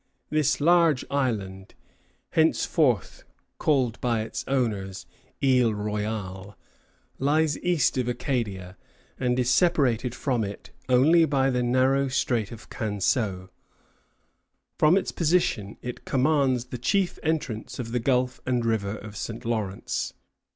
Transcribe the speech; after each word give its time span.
This 0.31 0.59
large 0.59 1.05
island, 1.11 1.75
henceforth 2.31 3.23
called 3.59 4.01
by 4.01 4.21
its 4.21 4.43
owners 4.47 5.05
Isle 5.43 5.75
Royale, 5.75 6.57
lies 7.19 7.55
east 7.59 7.99
of 7.99 8.07
Acadia, 8.07 8.77
and 9.19 9.37
is 9.37 9.51
separated 9.51 10.15
from 10.15 10.43
it 10.43 10.71
only 10.89 11.25
by 11.25 11.51
the 11.51 11.61
narrow 11.61 12.07
Strait 12.07 12.51
of 12.51 12.67
Canseau. 12.67 13.49
From 14.79 14.97
its 14.97 15.11
position, 15.11 15.77
it 15.83 16.03
commands 16.03 16.65
the 16.65 16.79
chief 16.79 17.19
entrance 17.21 17.77
of 17.77 17.91
the 17.91 17.99
gulf 17.99 18.41
and 18.43 18.65
river 18.65 18.95
of 18.97 19.15
St. 19.15 19.45
Lawrence. 19.45 20.13